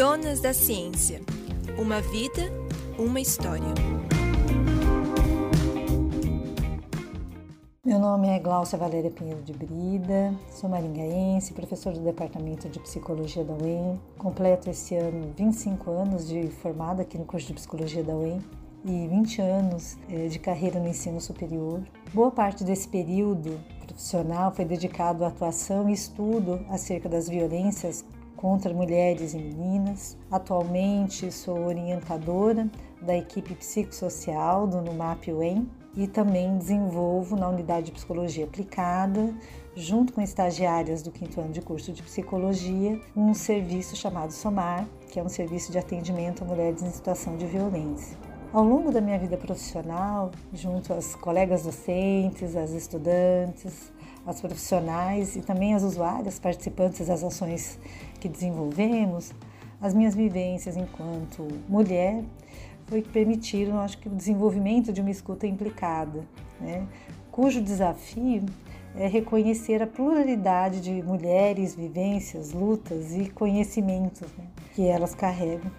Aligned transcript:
Donas 0.00 0.40
da 0.40 0.54
Ciência. 0.54 1.20
Uma 1.78 2.00
vida, 2.00 2.50
uma 2.98 3.20
história. 3.20 3.68
Meu 7.84 7.98
nome 7.98 8.28
é 8.28 8.38
Glaucia 8.38 8.78
Valéria 8.78 9.10
Pinheiro 9.10 9.42
de 9.42 9.52
Brida, 9.52 10.34
sou 10.52 10.70
maringaense, 10.70 11.52
professor 11.52 11.92
do 11.92 12.00
Departamento 12.00 12.66
de 12.66 12.80
Psicologia 12.80 13.44
da 13.44 13.52
UEM. 13.52 14.00
Completo 14.16 14.70
esse 14.70 14.94
ano 14.94 15.34
25 15.36 15.90
anos 15.90 16.26
de 16.26 16.48
formada 16.48 17.02
aqui 17.02 17.18
no 17.18 17.26
curso 17.26 17.48
de 17.48 17.52
Psicologia 17.52 18.02
da 18.02 18.16
UEM 18.16 18.40
e 18.86 19.06
20 19.06 19.42
anos 19.42 19.98
eh, 20.08 20.28
de 20.28 20.38
carreira 20.38 20.80
no 20.80 20.88
ensino 20.88 21.20
superior. 21.20 21.82
Boa 22.14 22.30
parte 22.30 22.64
desse 22.64 22.88
período 22.88 23.60
profissional 23.84 24.50
foi 24.50 24.64
dedicado 24.64 25.26
à 25.26 25.28
atuação 25.28 25.90
e 25.90 25.92
estudo 25.92 26.58
acerca 26.70 27.06
das 27.06 27.28
violências 27.28 28.02
contra 28.40 28.72
mulheres 28.72 29.34
e 29.34 29.38
meninas. 29.38 30.16
Atualmente 30.30 31.30
sou 31.30 31.66
orientadora 31.66 32.68
da 33.02 33.16
equipe 33.16 33.54
psicossocial 33.54 34.66
do 34.66 34.80
NUMAP 34.80 35.30
UEM 35.30 35.68
e 35.94 36.06
também 36.06 36.56
desenvolvo 36.56 37.36
na 37.36 37.48
unidade 37.48 37.86
de 37.86 37.92
psicologia 37.92 38.44
aplicada, 38.44 39.34
junto 39.74 40.12
com 40.12 40.22
estagiárias 40.22 41.02
do 41.02 41.10
quinto 41.10 41.40
ano 41.40 41.52
de 41.52 41.60
curso 41.60 41.92
de 41.92 42.02
psicologia, 42.02 42.98
um 43.14 43.34
serviço 43.34 43.94
chamado 43.96 44.32
SOMAR, 44.32 44.86
que 45.10 45.18
é 45.18 45.22
um 45.22 45.28
serviço 45.28 45.70
de 45.70 45.78
atendimento 45.78 46.42
a 46.42 46.46
mulheres 46.46 46.82
em 46.82 46.90
situação 46.90 47.36
de 47.36 47.46
violência. 47.46 48.16
Ao 48.52 48.64
longo 48.64 48.90
da 48.90 49.00
minha 49.00 49.18
vida 49.18 49.36
profissional, 49.36 50.30
junto 50.52 50.92
às 50.92 51.14
colegas 51.14 51.64
docentes, 51.64 52.56
às 52.56 52.70
estudantes, 52.70 53.92
as 54.26 54.40
profissionais 54.40 55.36
e 55.36 55.40
também 55.40 55.74
as 55.74 55.82
usuárias 55.82 56.38
participantes 56.38 57.06
das 57.06 57.24
ações 57.24 57.78
que 58.20 58.28
desenvolvemos, 58.28 59.32
as 59.80 59.94
minhas 59.94 60.14
vivências 60.14 60.76
enquanto 60.76 61.48
mulher 61.68 62.22
foi 62.86 63.02
que 63.02 63.08
permitiram, 63.08 63.78
acho 63.78 63.98
que, 63.98 64.08
o 64.08 64.14
desenvolvimento 64.14 64.92
de 64.92 65.00
uma 65.00 65.10
escuta 65.10 65.46
implicada, 65.46 66.24
né? 66.60 66.86
cujo 67.30 67.62
desafio 67.62 68.44
é 68.96 69.06
reconhecer 69.06 69.80
a 69.80 69.86
pluralidade 69.86 70.80
de 70.80 71.00
mulheres, 71.02 71.76
vivências, 71.76 72.52
lutas 72.52 73.14
e 73.14 73.30
conhecimentos 73.30 74.28
né? 74.36 74.44
que 74.74 74.86
elas 74.86 75.14
carregam, 75.14 75.70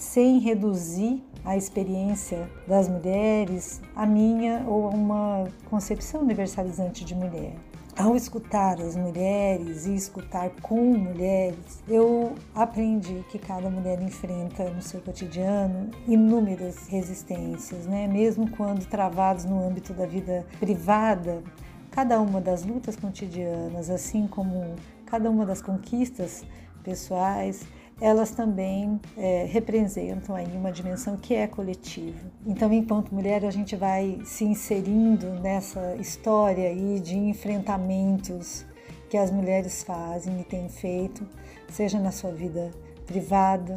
sem 0.00 0.38
reduzir 0.38 1.22
a 1.44 1.58
experiência 1.58 2.50
das 2.66 2.88
mulheres 2.88 3.82
a 3.94 4.06
minha 4.06 4.64
ou 4.66 4.86
a 4.86 4.88
uma 4.88 5.48
concepção 5.68 6.22
universalizante 6.22 7.04
de 7.04 7.14
mulher. 7.14 7.54
Ao 7.98 8.16
escutar 8.16 8.80
as 8.80 8.96
mulheres 8.96 9.84
e 9.84 9.94
escutar 9.94 10.48
com 10.62 10.94
mulheres, 10.94 11.82
eu 11.86 12.34
aprendi 12.54 13.22
que 13.30 13.38
cada 13.38 13.68
mulher 13.68 14.00
enfrenta 14.00 14.70
no 14.70 14.80
seu 14.80 15.02
cotidiano 15.02 15.90
inúmeras 16.08 16.88
resistências, 16.88 17.84
né? 17.84 18.06
Mesmo 18.06 18.50
quando 18.52 18.86
travados 18.86 19.44
no 19.44 19.62
âmbito 19.62 19.92
da 19.92 20.06
vida 20.06 20.46
privada, 20.58 21.42
cada 21.90 22.18
uma 22.18 22.40
das 22.40 22.64
lutas 22.64 22.96
cotidianas, 22.96 23.90
assim 23.90 24.26
como 24.26 24.76
cada 25.04 25.28
uma 25.28 25.44
das 25.44 25.60
conquistas 25.60 26.42
pessoais, 26.82 27.66
elas 28.00 28.30
também 28.30 28.98
é, 29.16 29.44
representam 29.44 30.34
aí 30.34 30.56
uma 30.56 30.72
dimensão 30.72 31.16
que 31.16 31.34
é 31.34 31.46
coletiva. 31.46 32.18
Então, 32.46 32.72
enquanto 32.72 33.14
mulher, 33.14 33.44
a 33.44 33.50
gente 33.50 33.76
vai 33.76 34.20
se 34.24 34.44
inserindo 34.44 35.26
nessa 35.40 35.96
história 35.96 36.68
aí 36.68 36.98
de 36.98 37.16
enfrentamentos 37.16 38.64
que 39.10 39.16
as 39.16 39.30
mulheres 39.30 39.82
fazem 39.82 40.40
e 40.40 40.44
têm 40.44 40.68
feito, 40.68 41.26
seja 41.68 41.98
na 41.98 42.10
sua 42.10 42.32
vida 42.32 42.70
privada, 43.06 43.74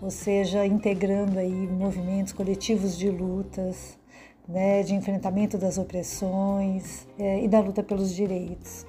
ou 0.00 0.10
seja, 0.10 0.66
integrando 0.66 1.38
aí 1.38 1.52
movimentos 1.52 2.32
coletivos 2.32 2.96
de 2.96 3.10
lutas, 3.10 3.98
né, 4.48 4.82
de 4.82 4.94
enfrentamento 4.94 5.56
das 5.56 5.78
opressões 5.78 7.06
é, 7.18 7.44
e 7.44 7.46
da 7.46 7.60
luta 7.60 7.82
pelos 7.82 8.14
direitos. 8.14 8.86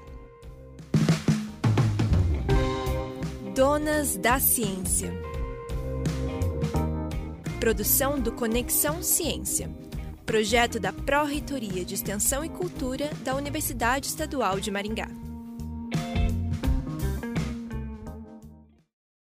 Donas 3.56 4.16
da 4.16 4.40
Ciência. 4.40 5.12
Produção 7.60 8.18
do 8.18 8.32
Conexão 8.32 9.04
Ciência. 9.04 9.70
Projeto 10.26 10.80
da 10.80 10.94
Pró-Reitoria 10.94 11.84
de 11.84 11.94
Extensão 11.94 12.46
e 12.46 12.50
Cultura 12.50 13.10
da 13.26 13.36
Universidade 13.36 14.08
Estadual 14.08 14.58
de 14.58 14.72
Maringá. 14.72 15.10